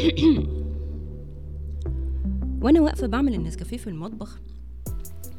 وأنا 2.62 2.80
واقفة 2.80 3.06
بعمل 3.06 3.34
النسكافيه 3.34 3.76
في 3.76 3.86
المطبخ 3.86 4.38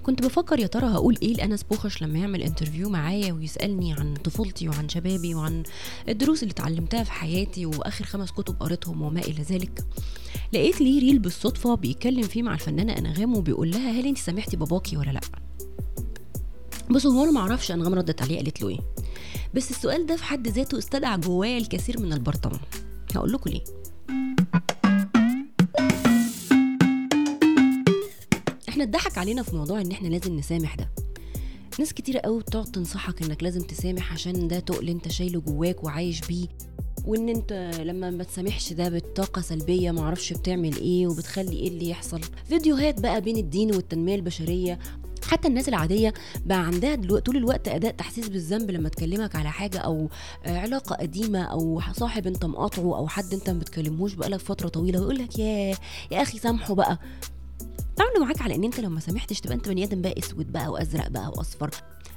كنت 0.04 0.22
بفكر 0.22 0.60
يا 0.60 0.68
ترى 0.68 0.88
هقول 0.88 1.18
إيه 1.22 1.34
لأنس 1.34 1.64
بوخش 1.64 2.02
لما 2.02 2.20
يعمل 2.20 2.44
interview 2.44 2.90
معايا 2.90 3.34
ويسألني 3.34 3.94
عن 3.94 4.14
طفولتي 4.14 4.70
وعن 4.70 4.90
شبابي 4.90 5.36
وعن 5.36 5.64
الدروس 6.10 6.44
اللي 6.44 6.52
اتعلمتها 6.52 7.04
في 7.04 7.12
حياتي 7.12 7.66
وآخر 7.66 8.06
خمس 8.06 8.32
كتب 8.32 8.56
قريتهم 8.60 9.02
وما 9.02 9.20
إلى 9.22 9.44
ذلك. 9.44 9.86
لقيت 10.54 10.82
ليه 10.82 11.00
reel 11.00 11.20
بالصدفة 11.20 11.76
بيتكلم 11.76 12.24
فيه 12.24 12.44
مع 12.44 12.54
الفنانة 12.54 12.98
أنغام 12.98 13.38
وبيقول 13.38 13.72
لها 13.72 13.92
هل 13.92 14.06
انت 14.08 14.18
سامحتي 14.18 14.58
باباكي 14.58 14.98
ولا 14.98 15.12
لأ؟ 15.12 15.22
بصوا 16.90 17.12
هو 17.12 17.24
أنا 17.24 17.32
معرفش 17.32 17.72
أنغام 17.72 17.94
ردت 17.94 18.22
عليه 18.22 18.38
قالت 18.38 18.62
له 18.62 18.70
إيه 18.70 18.80
بس 19.54 19.72
السؤال 19.72 20.06
ده 20.06 20.16
في 20.16 20.24
حد 20.24 20.48
ذاته 20.48 20.78
استدعى 20.78 21.18
جوايا 21.18 21.58
الكثير 21.58 22.00
من 22.00 22.14
البرطمان. 22.14 22.60
هقول 23.16 23.32
لكم 23.32 23.50
ليه. 23.50 23.64
إحنا 28.82 28.98
اتضحك 28.98 29.18
علينا 29.18 29.44
في 29.44 29.56
موضوع 29.56 29.82
إن 29.82 29.92
إحنا 29.92 30.08
لازم 30.08 30.36
نسامح 30.38 30.76
ده. 30.76 30.90
ناس 31.80 31.94
كتيرة 31.94 32.20
قوي 32.20 32.40
بتقعد 32.40 32.66
تنصحك 32.66 33.22
إنك 33.24 33.44
لازم 33.44 33.62
تسامح 33.62 34.14
عشان 34.14 34.48
ده 34.48 34.60
تقل 34.60 34.90
أنت 34.90 35.08
شايله 35.08 35.40
جواك 35.42 35.84
وعايش 35.84 36.22
بيه 36.22 36.48
وإن 37.06 37.30
أنت 37.30 37.54
لما 37.80 38.10
ما 38.10 38.24
تسامحش 38.24 38.74
ده 38.74 38.90
بطاقة 38.90 39.42
سلبية 39.42 39.92
معرفش 39.92 40.34
بتعمل 40.34 40.76
إيه 40.76 41.08
وبتخلي 41.08 41.52
إيه 41.56 41.68
اللي 41.68 41.90
يحصل. 41.90 42.22
فيديوهات 42.50 43.00
بقى 43.02 43.22
بين 43.22 43.38
الدين 43.38 43.76
والتنمية 43.76 44.16
البشرية 44.16 44.80
حتى 45.28 45.48
الناس 45.48 45.70
العادية 45.70 46.14
بقى 46.46 46.58
عندها 46.66 46.96
دلوقتي 46.96 47.24
طول 47.26 47.38
الوقت 47.38 47.68
أداء 47.68 47.92
تحسيس 47.92 48.30
بالذنب 48.30 48.72
لما 48.72 48.90
تكلمك 48.90 49.36
على 49.36 49.52
حاجة 49.52 49.78
أو 49.78 50.10
علاقة 50.46 50.96
قديمة 50.96 51.40
أو 51.44 51.82
صاحب 51.94 52.28
أنت 52.28 52.46
مقاطعه 52.46 52.98
أو 52.98 53.08
حد 53.08 53.34
أنت 53.34 53.50
ما 53.50 53.60
بتكلموش 53.60 54.14
بقالك 54.14 54.40
فترة 54.40 54.68
طويلة 54.68 55.00
ويقول 55.00 55.18
لك 55.18 55.40
يا 55.40 55.76
يا 56.12 56.22
أخي 56.22 56.38
سامحه 56.40 56.74
بقى. 56.76 57.00
تعاملوا 57.96 58.26
معاك 58.26 58.42
على 58.42 58.56
إن 58.56 58.64
أنت 58.64 58.80
لو 58.80 58.90
ما 58.90 59.00
سامحتش 59.00 59.40
تبقى 59.40 59.56
أنت 59.56 59.70
بني 59.70 59.84
آدم 59.84 60.02
بقى 60.02 60.16
أسود 60.20 60.52
بقى 60.52 60.68
وأزرق 60.72 61.08
بقى 61.08 61.28
وأصفر. 61.30 61.70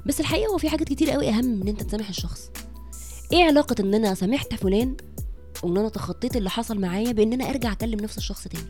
بس 0.06 0.20
الحقيقة 0.20 0.52
هو 0.52 0.58
في 0.58 0.68
حاجات 0.68 0.88
كتير 0.88 1.10
قوي 1.10 1.28
أهم 1.28 1.44
من 1.44 1.62
إن 1.62 1.68
أنت 1.68 1.82
تسامح 1.82 2.08
الشخص. 2.08 2.50
إيه 3.32 3.44
علاقة 3.44 3.76
إن 3.80 3.94
أنا 3.94 4.14
سامحت 4.14 4.54
فلان 4.54 4.96
وإن 5.62 5.76
أنا 5.76 5.88
تخطيت 5.88 6.36
اللي 6.36 6.50
حصل 6.50 6.80
معايا 6.80 7.12
بإن 7.12 7.32
أنا 7.32 7.50
أرجع 7.50 7.72
أكلم 7.72 8.00
نفس 8.00 8.18
الشخص 8.18 8.48
تاني؟ 8.48 8.64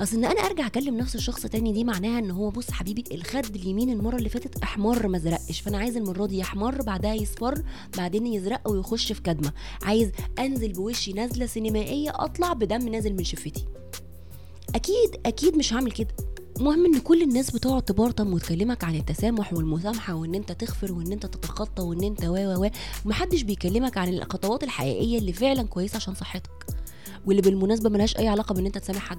أصل 0.00 0.16
إن 0.16 0.24
أنا 0.24 0.40
أرجع 0.40 0.66
أكلم 0.66 0.96
نفس 0.96 1.14
الشخص 1.14 1.42
تاني 1.42 1.72
دي 1.72 1.84
معناها 1.84 2.18
إن 2.18 2.30
هو 2.30 2.50
بص 2.50 2.70
حبيبي 2.70 3.04
الخد 3.12 3.56
اليمين 3.56 3.90
المرة 3.90 4.16
اللي 4.16 4.28
فاتت 4.28 4.62
أحمر 4.62 5.08
ما 5.08 5.18
زرقش 5.18 5.60
فأنا 5.60 5.78
عايز 5.78 5.96
المرة 5.96 6.26
دي 6.26 6.38
يحمر 6.38 6.82
بعدها 6.82 7.14
يصفر 7.14 7.62
بعدين 7.96 8.26
يزرق 8.26 8.68
ويخش 8.70 9.12
في 9.12 9.22
كدمة. 9.22 9.52
عايز 9.82 10.10
أنزل 10.38 10.72
بوشي 10.72 11.12
نازلة 11.12 11.46
سينمائية 11.46 12.10
أطلع 12.14 12.52
بدم 12.52 12.88
نازل 12.88 13.12
من 13.16 13.24
شفتي. 13.24 13.64
أكيد 14.74 15.16
أكيد 15.26 15.56
مش 15.56 15.72
هعمل 15.74 15.92
كده. 15.92 16.08
المهم 16.56 16.84
إن 16.94 17.00
كل 17.00 17.22
الناس 17.22 17.50
بتقعد 17.50 17.82
تبرطم 17.82 18.32
وتكلمك 18.32 18.84
عن 18.84 18.94
التسامح 18.94 19.52
والمسامحة 19.52 20.14
وإن 20.14 20.34
أنت 20.34 20.52
تغفر 20.52 20.92
وإن 20.92 21.12
أنت 21.12 21.26
تتخطى 21.26 21.82
وإن 21.82 22.04
أنت 22.04 22.24
و 22.24 22.36
و 22.64 22.70
ومحدش 23.04 23.42
بيكلمك 23.42 23.98
عن 23.98 24.08
الخطوات 24.08 24.62
الحقيقية 24.62 25.18
اللي 25.18 25.32
فعلا 25.32 25.62
كويسة 25.62 25.96
عشان 25.96 26.14
صحتك 26.14 26.66
واللي 27.26 27.42
بالمناسبة 27.42 27.90
ملهاش 27.90 28.16
أي 28.16 28.28
علاقة 28.28 28.54
بإن 28.54 28.66
أنت 28.66 28.78
تسامح 28.78 28.98
حد. 29.00 29.18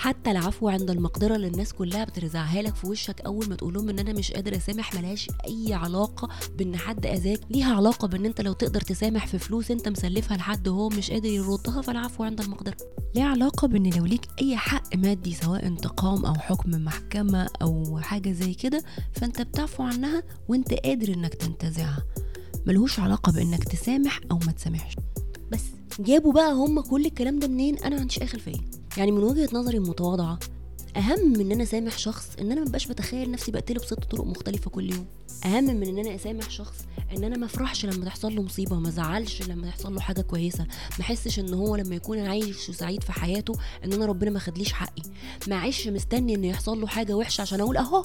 حتى 0.00 0.30
العفو 0.30 0.68
عند 0.68 0.90
المقدرة 0.90 1.36
اللي 1.36 1.46
الناس 1.46 1.72
كلها 1.72 2.04
بترزعها 2.04 2.62
لك 2.62 2.74
في 2.74 2.86
وشك 2.86 3.20
أول 3.20 3.48
ما 3.48 3.54
تقول 3.54 3.74
لهم 3.74 3.88
إن 3.88 3.98
أنا 3.98 4.12
مش 4.12 4.32
قادر 4.32 4.56
أسامح 4.56 4.94
ملهاش 4.94 5.28
أي 5.46 5.74
علاقة 5.74 6.28
بإن 6.58 6.76
حد 6.76 7.06
أذاك. 7.06 7.40
ليها 7.50 7.74
علاقة 7.74 8.08
بإن 8.08 8.26
أنت 8.26 8.40
لو 8.40 8.52
تقدر 8.52 8.80
تسامح 8.80 9.26
في 9.26 9.38
فلوس 9.38 9.70
أنت 9.70 9.88
مسلفها 9.88 10.36
لحد 10.36 10.68
وهو 10.68 10.88
مش 10.88 11.10
قادر 11.10 11.28
يردها 11.28 11.82
فالعفو 11.82 12.24
عند 12.24 12.40
المقدرة. 12.40 12.76
ليها 13.14 13.24
علاقة 13.24 13.68
بإن 13.68 13.90
لو 13.90 14.04
ليك 14.06 14.28
أي 14.40 14.56
حق 14.56 14.96
مادي 14.96 15.34
سواء 15.34 15.66
انتقام 15.66 16.26
أو 16.26 16.34
حكم 16.34 16.70
محكمة 16.70 17.48
أو 17.62 17.98
حاجة 17.98 18.32
زي 18.32 18.54
كده 18.54 18.82
فأنت 19.12 19.42
بتعفو 19.42 19.82
عنها 19.82 20.22
وأنت 20.48 20.74
قادر 20.74 21.14
إنك 21.14 21.34
تنتزعها. 21.34 22.04
ملهوش 22.66 23.00
علاقة 23.00 23.32
بإنك 23.32 23.64
تسامح 23.64 24.20
أو 24.30 24.38
ما 24.46 24.52
تسامحش. 24.52 24.96
بس 25.52 25.62
جابوا 26.00 26.32
بقى 26.32 26.52
هم 26.52 26.80
كل 26.80 27.06
الكلام 27.06 27.38
ده 27.38 27.48
منين؟ 27.48 27.78
أنا 27.78 27.96
عنديش 27.96 28.22
أي 28.22 28.26
خلفية. 28.26 28.79
يعني 28.96 29.12
من 29.12 29.22
وجهة 29.22 29.48
نظري 29.52 29.76
المتواضعة 29.76 30.38
أهم 30.96 31.32
من 31.32 31.40
إن 31.40 31.52
أنا 31.52 31.62
أسامح 31.62 31.98
شخص 31.98 32.28
إن 32.40 32.52
أنا 32.52 32.60
مبقاش 32.60 32.86
بتخيل 32.86 33.30
نفسي 33.30 33.50
بقتله 33.52 33.80
بست 33.80 33.94
طرق 33.94 34.24
مختلفة 34.24 34.70
كل 34.70 34.90
يوم. 34.94 35.06
أهم 35.44 35.64
من 35.64 35.86
إن 35.88 35.98
أنا 35.98 36.14
أسامح 36.14 36.50
شخص 36.50 36.76
إن 37.16 37.24
أنا 37.24 37.36
ما 37.36 37.46
أفرحش 37.46 37.86
لما 37.86 38.04
تحصل 38.04 38.34
له 38.36 38.42
مصيبة 38.42 38.76
ما 38.76 38.88
أزعلش 38.88 39.42
لما 39.42 39.68
يحصل 39.68 39.94
له 39.94 40.00
حاجة 40.00 40.20
كويسة 40.20 40.64
ما 40.98 41.00
أحسش 41.00 41.38
إن 41.38 41.54
هو 41.54 41.76
لما 41.76 41.94
يكون 41.94 42.18
عايش 42.18 42.68
وسعيد 42.68 43.02
في 43.04 43.12
حياته 43.12 43.52
إن 43.84 43.92
أنا 43.92 44.06
ربنا 44.06 44.30
ما 44.30 44.38
خدليش 44.38 44.72
حقي. 44.72 45.02
ما 45.48 45.56
أعيش 45.56 45.88
مستني 45.88 46.34
إن 46.34 46.44
يحصل 46.44 46.80
له 46.80 46.86
حاجة 46.86 47.14
وحشة 47.14 47.42
عشان 47.42 47.60
أقول 47.60 47.76
أهو 47.76 48.04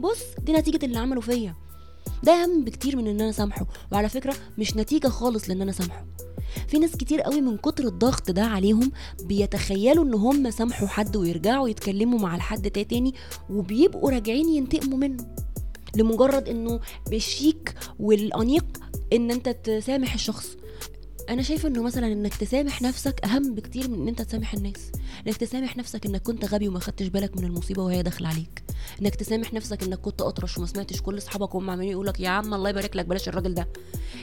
بص 0.00 0.20
دي 0.42 0.52
نتيجة 0.52 0.86
اللي 0.86 0.98
عمله 0.98 1.20
فيا. 1.20 1.54
ده 2.22 2.32
أهم 2.32 2.64
بكتير 2.64 2.96
من 2.96 3.06
إن 3.06 3.20
أنا 3.20 3.32
سامحه 3.32 3.66
وعلى 3.92 4.08
فكرة 4.08 4.34
مش 4.58 4.76
نتيجة 4.76 5.08
خالص 5.08 5.48
لإن 5.48 5.62
أنا 5.62 5.72
سامحه 5.72 6.04
في 6.68 6.78
ناس 6.78 6.96
كتير 6.96 7.20
قوي 7.20 7.40
من 7.40 7.56
كتر 7.56 7.84
الضغط 7.84 8.30
ده 8.30 8.42
عليهم 8.42 8.92
بيتخيلوا 9.24 10.04
ان 10.04 10.14
هم 10.14 10.50
سامحوا 10.50 10.88
حد 10.88 11.16
ويرجعوا 11.16 11.68
يتكلموا 11.68 12.18
مع 12.18 12.36
الحد 12.36 12.70
تاني 12.70 13.14
وبيبقوا 13.50 14.10
راجعين 14.10 14.48
ينتقموا 14.48 14.98
منه. 14.98 15.26
لمجرد 15.96 16.48
انه 16.48 16.80
بالشيك 17.10 17.74
والانيق 17.98 18.64
ان 19.12 19.30
انت 19.30 19.48
تسامح 19.48 20.14
الشخص. 20.14 20.56
أنا 21.28 21.42
شايفة 21.42 21.68
انه 21.68 21.82
مثلا 21.82 22.06
انك 22.06 22.34
تسامح 22.34 22.82
نفسك 22.82 23.24
اهم 23.24 23.54
بكتير 23.54 23.88
من 23.90 23.94
ان 24.02 24.08
انت 24.08 24.22
تسامح 24.22 24.54
الناس. 24.54 24.92
انك 25.26 25.36
تسامح 25.36 25.76
نفسك 25.76 26.06
انك 26.06 26.22
كنت 26.22 26.44
غبي 26.44 26.68
وما 26.68 26.80
خدتش 26.80 27.06
بالك 27.06 27.36
من 27.36 27.44
المصيبة 27.44 27.82
وهي 27.82 28.02
داخلة 28.02 28.28
عليك. 28.28 28.62
انك 29.02 29.14
تسامح 29.14 29.52
نفسك 29.54 29.82
انك 29.82 29.98
كنت 29.98 30.22
اطرش 30.22 30.58
وما 30.58 30.66
سمعتش 30.66 31.02
كل 31.02 31.18
اصحابك 31.18 31.54
وهم 31.54 31.70
عمالين 31.70 31.90
يقول 31.92 32.06
لك 32.06 32.20
يا 32.20 32.28
عم 32.28 32.54
الله 32.54 32.70
يبارك 32.70 32.96
لك 32.96 33.06
بلاش 33.06 33.28
الراجل 33.28 33.54
ده. 33.54 33.68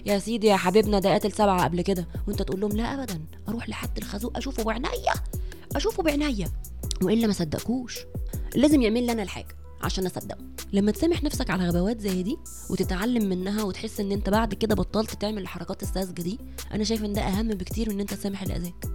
يا 0.06 0.20
سيدي 0.20 0.48
يا 0.48 0.56
حبيبنا 0.56 1.00
ده 1.00 1.10
قاتل 1.10 1.32
سبعة 1.32 1.64
قبل 1.64 1.82
كده. 1.82 2.08
وانت 2.28 2.42
تقول 2.42 2.62
لهم 2.62 2.72
لا 2.72 2.94
ابدا 2.94 3.22
أروح 3.50 3.70
لحد 3.70 3.98
الخازوق 3.98 4.38
أشوفه 4.38 4.64
بعينيا 4.64 5.14
أشوفه 5.76 6.04
بعينيا 6.04 6.52
وإلا 7.02 7.28
ما 7.28 7.34
صدقكوش 7.34 7.98
لازم 8.56 8.82
يعمل 8.82 9.04
لي 9.06 9.12
أنا 9.12 9.24
الحاجة 9.24 9.56
عشان 9.82 10.06
أصدقه. 10.06 10.38
لما 10.74 10.92
تسامح 10.92 11.24
نفسك 11.24 11.50
على 11.50 11.68
غباوات 11.70 12.02
زي 12.02 12.24
دي 12.24 12.38
وتتعلم 12.70 13.30
منها 13.30 13.64
وتحس 13.64 14.00
إن 14.00 14.12
أنت 14.12 14.30
بعد 14.30 14.54
كده 14.54 14.76
بطلت 14.76 15.22
تعمل 15.22 15.42
الحركات 15.42 15.84
الساذجة 15.84 16.22
دي 16.22 16.40
أنا 16.74 16.84
شايفه 16.84 17.06
إن 17.06 17.14
ده 17.14 17.22
أهم 17.22 17.48
بكتير 17.48 17.90
من 17.90 17.94
إن 17.96 18.00
أنت 18.00 18.14
تسامح 18.14 18.42
اللي 18.42 18.56
اذاك 18.56 18.86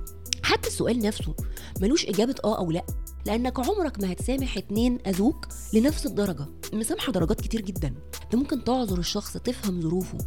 حتى 0.42 0.68
السؤال 0.68 0.98
نفسه 0.98 1.34
ملوش 1.80 2.06
إجابة 2.06 2.34
آه 2.44 2.58
أو 2.58 2.70
لأ. 2.70 2.84
لأنك 3.26 3.60
عمرك 3.60 4.00
ما 4.00 4.12
هتسامح 4.12 4.56
اتنين 4.56 4.98
أذوك 5.06 5.48
لنفس 5.74 6.06
الدرجة. 6.06 6.46
المسامحة 6.72 7.12
درجات 7.12 7.40
كتير 7.40 7.60
جدا. 7.60 7.94
انت 8.24 8.34
ممكن 8.34 8.64
تعذر 8.64 8.98
الشخص 8.98 9.36
تفهم 9.36 9.80
ظروفه. 9.80 10.18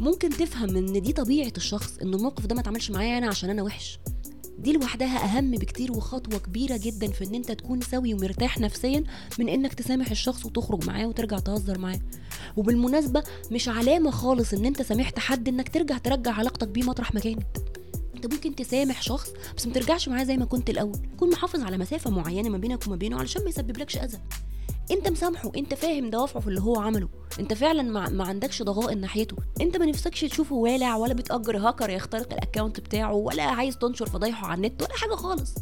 ممكن 0.00 0.28
تفهم 0.30 0.76
إن 0.76 1.02
دي 1.02 1.12
طبيعة 1.12 1.52
الشخص 1.56 1.98
إن 1.98 2.14
الموقف 2.14 2.46
ده 2.46 2.54
ما 2.54 2.60
اتعملش 2.60 2.90
معايا 2.90 3.18
أنا 3.18 3.26
عشان 3.26 3.50
أنا 3.50 3.62
وحش. 3.62 3.98
دي 4.58 4.72
لوحدها 4.72 5.24
أهم 5.24 5.50
بكتير 5.50 5.92
وخطوة 5.92 6.38
كبيرة 6.38 6.76
جدا 6.76 7.10
في 7.12 7.24
إن 7.24 7.34
أنت 7.34 7.52
تكون 7.52 7.80
سوي 7.80 8.14
ومرتاح 8.14 8.58
نفسيا 8.58 9.04
من 9.38 9.48
إنك 9.48 9.74
تسامح 9.74 10.10
الشخص 10.10 10.46
وتخرج 10.46 10.84
معاه 10.86 11.06
وترجع 11.06 11.38
تهزر 11.38 11.78
معاه. 11.78 12.00
وبالمناسبة 12.56 13.22
مش 13.52 13.68
علامة 13.68 14.10
خالص 14.10 14.52
إن 14.54 14.64
أنت 14.64 14.82
سامحت 14.82 15.18
حد 15.18 15.48
إنك 15.48 15.68
ترجع 15.68 15.98
ترجع 15.98 16.32
علاقتك 16.32 16.68
بيه 16.68 16.82
مطرح 16.82 17.14
ما 17.14 17.20
كانت 17.20 17.42
انت 18.24 18.34
ممكن 18.34 18.54
تسامح 18.54 19.02
شخص 19.02 19.30
بس 19.56 19.66
ما 19.66 19.72
ترجعش 19.72 20.08
معاه 20.08 20.24
زي 20.24 20.36
ما 20.36 20.44
كنت 20.44 20.70
الأول. 20.70 20.98
كون 21.16 21.30
محافظ 21.30 21.62
على 21.62 21.78
مسافة 21.78 22.10
معينة 22.10 22.48
ما 22.48 22.58
بينك 22.58 22.86
وما 22.86 22.96
بينه 22.96 23.18
علشان 23.18 23.42
ما 23.42 23.48
يسببلكش 23.48 23.96
أذى. 23.96 24.18
انت 24.90 25.08
مسامحه 25.08 25.52
انت 25.56 25.74
فاهم 25.74 26.10
دوافعه 26.10 26.42
في 26.42 26.48
اللي 26.48 26.60
هو 26.60 26.80
عمله. 26.80 27.08
انت 27.40 27.54
فعلا 27.54 27.82
ما, 27.82 28.08
ما 28.08 28.24
عندكش 28.24 28.62
ضغائن 28.62 29.00
ناحيته. 29.00 29.36
انت 29.60 29.76
ما 29.76 29.86
نفسكش 29.86 30.20
تشوفه 30.20 30.54
والع 30.54 30.96
ولا 30.96 31.14
بتأجر 31.14 31.56
هاكر 31.58 31.90
يخترق 31.90 32.32
ال 32.32 32.38
account 32.38 32.80
بتاعه 32.80 33.12
ولا 33.12 33.42
عايز 33.42 33.78
تنشر 33.78 34.06
فضايحه 34.06 34.46
على 34.46 34.56
النت 34.56 34.82
ولا 34.82 34.96
حاجة 34.96 35.14
خالص. 35.14 35.54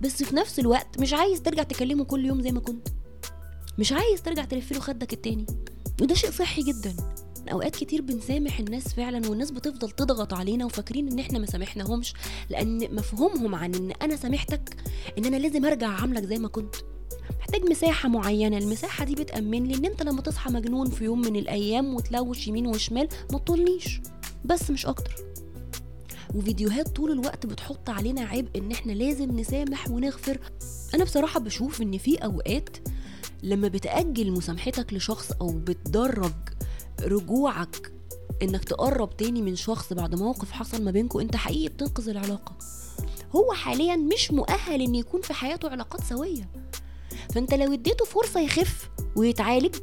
بس 0.00 0.22
في 0.22 0.36
نفس 0.36 0.58
الوقت 0.58 1.00
مش 1.00 1.12
عايز 1.12 1.42
ترجع 1.42 1.62
تكلمه 1.62 2.04
كل 2.04 2.26
يوم 2.26 2.42
زي 2.42 2.52
ما 2.52 2.60
كنت. 2.60 2.88
مش 3.78 3.92
عايز 3.92 4.22
ترجع 4.22 4.44
تلف 4.44 4.72
له 4.72 4.80
خدك 4.80 5.12
التاني. 5.12 5.46
وده 6.02 6.14
شيء 6.14 6.30
صحي 6.30 6.62
جدا. 6.62 7.11
أوقات 7.48 7.76
كتير 7.76 8.02
بنسامح 8.02 8.58
الناس 8.58 8.88
فعلا 8.94 9.28
والناس 9.30 9.50
بتفضل 9.50 9.90
تضغط 9.90 10.34
علينا 10.34 10.64
وفاكرين 10.64 11.08
إن 11.12 11.18
إحنا 11.18 11.38
ما 11.38 11.46
سامحناهمش 11.46 12.14
لأن 12.50 12.94
مفهومهم 12.94 13.54
عن 13.54 13.74
إن 13.74 13.90
أنا 14.02 14.16
سامحتك 14.16 14.76
إن 15.18 15.24
أنا 15.24 15.36
لازم 15.36 15.64
أرجع 15.64 15.88
عاملك 15.88 16.24
زي 16.24 16.38
ما 16.38 16.48
كنت. 16.48 16.74
محتاج 17.40 17.62
مساحة 17.70 18.08
معينة 18.08 18.58
المساحة 18.58 19.04
دي 19.04 19.14
بتأمن 19.14 19.64
لي 19.64 19.74
إن 19.74 19.84
أنت 19.84 20.02
لما 20.02 20.20
تصحى 20.22 20.50
مجنون 20.52 20.90
في 20.90 21.04
يوم 21.04 21.20
من 21.20 21.36
الأيام 21.36 21.94
وتلوش 21.94 22.48
يمين 22.48 22.66
وشمال 22.66 23.08
ما 23.32 23.38
تطولنيش. 23.38 24.00
بس 24.44 24.70
مش 24.70 24.86
أكتر. 24.86 25.14
وفيديوهات 26.34 26.88
طول 26.88 27.12
الوقت 27.12 27.46
بتحط 27.46 27.90
علينا 27.90 28.20
عبء 28.20 28.48
إن 28.58 28.70
إحنا 28.72 28.92
لازم 28.92 29.40
نسامح 29.40 29.90
ونغفر. 29.90 30.38
أنا 30.94 31.04
بصراحة 31.04 31.40
بشوف 31.40 31.82
إن 31.82 31.98
في 31.98 32.16
أوقات 32.16 32.76
لما 33.42 33.68
بتأجل 33.68 34.32
مسامحتك 34.32 34.92
لشخص 34.94 35.32
أو 35.32 35.46
بتدرج 35.52 36.32
رجوعك 37.04 37.92
إنك 38.42 38.64
تقرب 38.64 39.16
تاني 39.16 39.42
من 39.42 39.56
شخص 39.56 39.92
بعد 39.92 40.14
موقف 40.14 40.50
حصل 40.50 40.82
ما 40.82 40.90
بينكم 40.90 41.18
أنت 41.20 41.36
حقيقي 41.36 41.68
بتنقذ 41.68 42.08
العلاقة. 42.08 42.56
هو 43.36 43.52
حاليا 43.52 43.96
مش 43.96 44.30
مؤهل 44.30 44.82
ان 44.82 44.94
يكون 44.94 45.20
في 45.20 45.34
حياته 45.34 45.68
علاقات 45.70 46.04
سوية. 46.04 46.50
فأنت 47.34 47.54
لو 47.54 47.72
اديته 47.72 48.04
فرصة 48.04 48.40
يخف 48.40 48.90
ويتعالج 49.16 49.76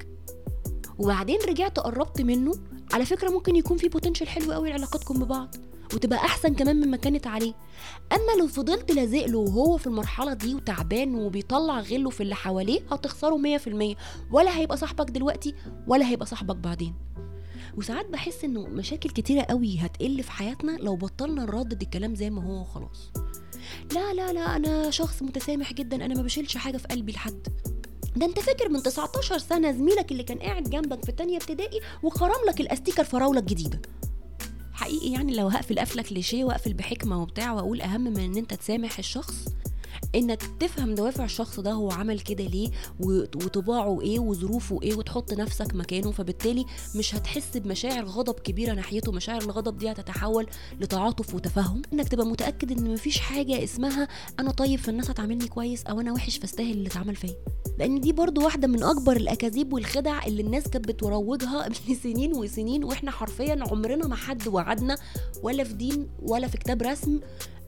وبعدين 0.99 1.39
رجعت 1.47 1.79
قربت 1.79 2.21
منه 2.21 2.53
على 2.93 3.05
فكرة 3.05 3.29
ممكن 3.29 3.55
يكون 3.55 3.77
في 3.77 3.89
بوتنشال 3.89 4.27
حلو 4.27 4.51
قوي 4.51 4.69
لعلاقتكم 4.69 5.19
ببعض. 5.23 5.55
وتبقى 5.93 6.19
أحسن 6.19 6.53
كمان 6.53 6.75
مما 6.85 6.97
كانت 6.97 7.27
عليه 7.27 7.53
أما 8.11 8.39
لو 8.39 8.47
فضلت 8.47 8.91
لازق 8.91 9.25
له 9.25 9.37
وهو 9.37 9.77
في 9.77 9.87
المرحلة 9.87 10.33
دي 10.33 10.55
وتعبان 10.55 11.15
وبيطلع 11.15 11.79
غله 11.79 12.09
في 12.09 12.23
اللي 12.23 12.35
حواليه 12.35 12.79
هتخسره 12.91 13.57
100% 13.57 13.95
ولا 14.31 14.57
هيبقى 14.57 14.77
صاحبك 14.77 15.11
دلوقتي 15.11 15.55
ولا 15.87 16.09
هيبقى 16.09 16.25
صاحبك 16.25 16.55
بعدين. 16.55 16.93
وساعات 17.77 18.09
بحس 18.09 18.43
إنه 18.43 18.61
مشاكل 18.67 19.09
كتيرة 19.09 19.41
قوي 19.41 19.77
هتقل 19.79 20.23
في 20.23 20.31
حياتنا 20.31 20.71
لو 20.71 20.95
بطلنا 20.95 21.43
نردد 21.43 21.81
الكلام 21.81 22.15
زي 22.15 22.29
ما 22.29 22.43
هو 22.43 22.61
وخلاص. 22.61 23.11
لا 23.95 24.13
لا 24.13 24.33
لا 24.33 24.55
أنا 24.55 24.89
شخص 24.91 25.21
متسامح 25.23 25.73
جدا. 25.73 26.05
أنا 26.05 26.15
ما 26.15 26.21
بشيلش 26.21 26.57
حاجة 26.57 26.77
في 26.77 26.87
قلبي 26.87 27.11
لحد. 27.11 27.47
ده 28.15 28.25
أنت 28.25 28.39
فاكر 28.39 28.69
من 28.69 28.83
19 28.83 29.37
سنة 29.37 29.71
زميلك 29.71 30.11
اللي 30.11 30.23
كان 30.23 30.37
قاعد 30.37 30.63
جنبك 30.69 31.05
في 31.05 31.11
تانية 31.11 31.37
ابتدائي 31.37 31.79
وخرم 32.03 32.45
لك 32.47 32.61
الاستيكه 32.61 33.01
الفراوله 33.01 33.39
الجديده 33.39 33.81
حقيقي 34.89 35.11
يعني 35.11 35.35
لو 35.35 35.47
هقفل 35.47 35.79
قفله 35.79 36.01
كليشيه 36.03 36.43
وأقفل 36.43 36.73
بحكمة 36.73 37.21
وبتاع 37.21 37.51
وأقول 37.53 37.81
أهم 37.81 38.01
من 38.01 38.19
إن 38.19 38.37
أنت 38.37 38.53
تسامح 38.53 38.97
الشخص 38.99 39.45
إنك 40.15 40.41
تفهم 40.59 40.95
دوافع 40.95 41.23
الشخص 41.25 41.59
ده 41.59 41.71
هو 41.71 41.91
عمل 41.91 42.19
كده 42.19 42.43
ليه 42.43 42.69
وطباعه 42.99 44.01
إيه 44.01 44.19
وظروفه 44.19 44.79
إيه 44.83 44.95
وتحط 44.95 45.33
نفسك 45.33 45.75
مكانه 45.75 46.11
فبالتالي 46.11 46.65
مش 46.95 47.15
هتحس 47.15 47.57
بمشاعر 47.57 48.05
غضب 48.05 48.33
كبيرة 48.39 48.73
ناحيته 48.73 49.11
مشاعر 49.11 49.41
الغضب 49.41 49.77
دي 49.77 49.91
هتتحول 49.91 50.47
لتعاطف 50.79 51.35
وتفهم. 51.35 51.81
إنك 51.93 52.07
تبقى 52.07 52.25
متأكد 52.25 52.71
إن 52.71 52.93
مفيش 52.93 53.19
حاجة 53.19 53.63
اسمها 53.63 54.07
أنا 54.39 54.51
طيب 54.51 54.79
فالناس 54.79 55.09
هتعاملني 55.09 55.47
كويس 55.47 55.83
أو 55.83 55.99
أنا 55.99 56.13
وحش 56.13 56.37
فاستاهل 56.37 56.71
اللي 56.71 56.87
اتعمل 56.89 57.15
فيا. 57.15 57.35
لأن 57.79 58.01
دي 58.01 58.11
برضو 58.11 58.43
واحدة 58.43 58.67
من 58.67 58.83
أكبر 58.83 59.15
الأكاذيب 59.15 59.73
والخدع 59.73 60.25
اللي 60.25 60.41
الناس 60.41 60.67
كانت 60.67 60.87
بتروجها 60.87 61.69
لسنين 61.89 62.33
وسنين 62.39 62.83
وإحنا 62.83 63.11
حرفيا 63.11 63.59
عمرنا 63.71 64.07
ما 64.07 64.15
حد 64.15 64.47
وعدنا 64.47 64.97
ولا 65.43 65.63
في 65.63 65.73
دين 65.73 66.07
ولا 66.21 66.47
في 66.47 66.57
كتاب 66.57 66.81
رسم 66.81 67.19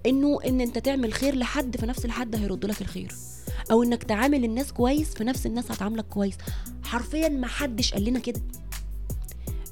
إنه 0.05 0.39
إن 0.45 0.61
أنت 0.61 0.77
تعمل 0.77 1.13
خير 1.13 1.35
لحد 1.35 1.77
فنفس 1.77 2.05
الحد 2.05 2.35
هيرد 2.35 2.65
لك 2.65 2.81
الخير. 2.81 3.15
أو 3.71 3.83
إنك 3.83 4.03
تعامل 4.03 4.43
الناس 4.43 4.73
كويس 4.73 5.13
فنفس 5.13 5.45
الناس 5.45 5.71
هتعاملك 5.71 6.05
كويس. 6.05 6.35
حرفيا 6.83 7.29
ما 7.29 7.47
حدش 7.47 7.93
قال 7.93 8.05
لنا 8.05 8.19
كده. 8.19 8.41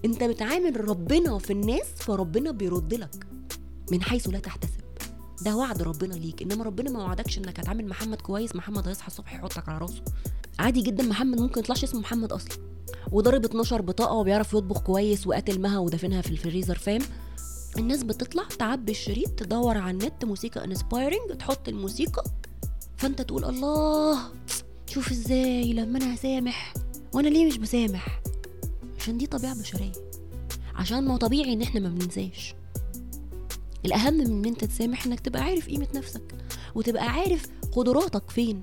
أنت 0.06 0.24
بتعامل 0.24 0.90
ربنا 0.90 1.38
في 1.38 1.54
الناس 1.54 1.86
فربنا 1.96 2.52
بيرد 2.52 2.94
لك 2.94 3.28
من 3.92 4.02
حيث 4.04 4.30
لا 4.30 4.40
تحتسب. 4.40 4.79
ده 5.42 5.56
وعد 5.56 5.82
ربنا 5.82 6.14
ليك 6.14 6.42
إنما 6.42 6.64
ربنا 6.64 6.90
ما 6.92 7.00
وعدكش 7.04 7.38
إنك 7.38 7.60
هتعامل 7.60 7.88
محمد 7.88 8.22
كويس 8.22 8.56
محمد 8.56 8.88
هيصحى 8.88 9.08
الصبح 9.08 9.34
يحطك 9.36 9.70
على 9.70 9.78
راسه. 9.78 10.02
عادي 10.60 10.82
جدا 10.82 11.04
محمد 11.04 11.42
ممكن 11.42 11.60
يطلعش 11.60 11.84
اسمه 11.84 12.00
محمد 12.00 12.32
أصلا. 12.34 12.58
وضرب 13.12 13.46
12 13.46 13.82
بطاقة 13.82 14.14
وبيعرف 14.14 14.54
يطبخ 14.54 14.82
كويس 14.82 15.28
وقاتل 15.28 15.62
مها 15.62 15.80
ودفنها 15.80 16.22
في 16.22 16.30
الفريزر 16.32 16.78
فاهم؟ 16.78 17.02
الناس 17.78 18.04
بتطلع 18.04 18.44
تعبي 18.60 18.92
الشريط 18.92 19.30
تدور 19.30 19.78
على 19.78 19.92
النت 19.92 20.26
موسيقى 20.26 20.66
انسبايرنج 20.66 21.38
تحط 21.40 21.68
الموسيقى. 21.68 22.24
فأنت 22.98 23.22
تقول 23.22 23.46
الله 23.46 24.20
شوف 24.88 25.12
إزاي 25.12 25.74
لما 25.74 25.98
أنا 25.98 26.16
هسامح؟ 26.16 26.74
وأنا 27.14 27.28
ليه 27.28 27.46
مش 27.48 27.58
بسامح؟ 27.58 28.22
عشان 29.00 29.18
دي 29.18 29.28
طبيعة 29.28 29.60
بشرية. 29.60 29.92
عشان 30.76 31.06
ما 31.06 31.18
طبيعي 31.18 31.54
إن 31.54 31.62
إحنا 31.62 31.80
ما 31.80 31.90
بننساش. 31.90 32.56
الأهم 33.86 34.14
من 34.14 34.26
إن 34.26 34.46
أنت 34.46 34.66
تسامح 34.66 35.06
إنك 35.06 35.20
تبقى 35.20 35.42
عارف 35.42 35.68
قيمة 35.68 35.88
نفسك 35.96 36.36
وتبقى 36.76 37.10
عارف 37.10 37.46
قدراتك 37.72 38.30
فين. 38.30 38.62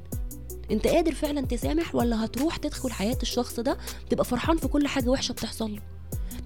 أنت 0.71 0.87
قادر 0.87 1.15
فعلا 1.15 1.41
تسامح 1.41 1.95
ولا 1.95 2.25
هتروح 2.25 2.57
تدخل 2.57 2.91
حياة 2.93 3.19
الشخص 3.23 3.61
ده 3.61 3.79
تبقى 4.11 4.25
فرحان 4.25 4.57
في 4.57 4.69
كل 4.69 4.87
حاجة 4.89 5.09
وحشة 5.11 5.33
بتحصل 5.33 5.71
له؟ 5.75 5.81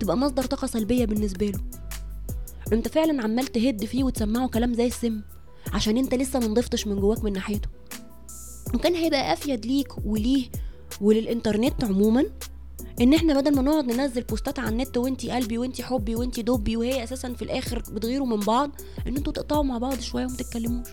تبقى 0.00 0.16
مصدر 0.16 0.44
طاقة 0.44 0.66
سلبية 0.66 1.04
بالنسبة 1.04 1.46
له. 1.46 1.60
أنت 2.72 2.88
فعلا 2.88 3.22
عمال 3.22 3.46
تهد 3.46 3.84
فيه 3.84 4.04
وتسمعه 4.04 4.48
كلام 4.48 4.74
زي 4.74 4.86
السم 4.86 5.20
عشان 5.72 5.96
أنت 5.96 6.14
لسه 6.14 6.38
ما 6.38 6.46
نضفتش 6.46 6.86
من 6.86 7.00
جواك 7.00 7.24
من 7.24 7.32
ناحيته. 7.32 7.68
وكان 8.74 8.94
هيبقى 8.94 9.32
أفيد 9.32 9.66
ليك 9.66 9.88
وليه 10.04 10.48
وللإنترنت 11.00 11.84
عموما 11.84 12.24
إن 13.00 13.14
إحنا 13.14 13.40
بدل 13.40 13.56
ما 13.56 13.62
نقعد 13.62 13.92
ننزل 13.92 14.22
بوستات 14.22 14.58
على 14.58 14.68
النت 14.68 14.96
وإنتي 14.96 15.30
قلبي 15.30 15.58
وإنتي 15.58 15.82
حبي 15.82 16.14
وإنتي 16.16 16.42
دبي 16.42 16.76
وهي 16.76 17.04
أساسا 17.04 17.32
في 17.32 17.42
الآخر 17.42 17.78
بتغيروا 17.78 18.26
من 18.26 18.40
بعض 18.40 18.70
إن 19.06 19.16
إنتوا 19.16 19.32
تقطعوا 19.32 19.62
مع 19.62 19.78
بعض 19.78 20.00
شوية 20.00 20.26
وما 20.26 20.36
تتكلموش. 20.36 20.88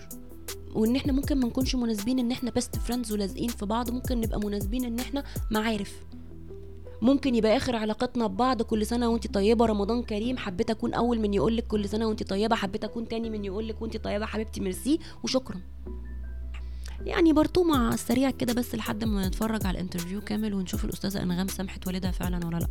وإن 0.75 0.95
إحنا 0.95 1.13
ممكن 1.13 1.38
ما 1.38 1.48
نكونش 1.48 1.75
مناسبين 1.75 2.19
إن 2.19 2.31
إحنا 2.31 2.51
best 2.52 2.75
friends 2.75 3.12
ولازقين 3.12 3.50
في 3.50 3.65
بعض 3.65 3.92
ممكن 3.92 4.21
نبقى 4.21 4.39
مناسبين 4.39 4.86
إن 4.86 5.00
إحنا 5.00 5.24
معارف. 5.51 5.94
ممكن 7.01 7.36
يبقى 7.36 7.57
آخر 7.57 7.75
علاقتنا 7.75 8.27
ببعض 8.27 8.62
كل 8.62 8.86
سنة 8.86 9.09
وانت 9.09 9.33
طيبة 9.33 9.65
رمضان 9.65 10.04
كريم 10.04 10.38
حبيت 10.38 10.69
أكون 10.69 10.94
أول 10.94 11.19
من 11.19 11.33
يقول 11.33 11.57
لك 11.57 11.68
كل 11.68 11.89
سنة 11.89 12.07
وانت 12.07 12.24
طيبة 12.24 12.56
حبيت 12.56 12.83
أكون 12.83 13.07
تاني 13.07 13.30
من 13.30 13.45
يقول 13.45 13.68
لك 13.68 13.81
وانت 13.81 13.98
طيبة 13.98 14.25
حبيبتي 14.25 14.62
ميرسي 14.62 15.00
وشكرا. 15.24 15.62
يعني 17.06 17.34
برضو 17.34 17.63
مع 17.63 17.94
السريع 17.94 18.30
كده 18.31 18.54
بس 18.54 18.75
لحد 18.75 19.04
ما 19.04 19.28
نتفرج 19.28 19.66
على 19.66 19.75
الانترفيو 19.78 20.22
كامل 20.22 20.54
ونشوف 20.54 20.86
الأستاذة 20.86 21.24
إنغام 21.24 21.48
سامحت 21.48 21.88
والدها 21.88 22.12
فعلا 22.12 22.45
ولا 22.48 22.57
لأ. 22.57 22.68